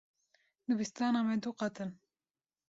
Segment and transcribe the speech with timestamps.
[0.71, 1.93] Dibistana me du qat in.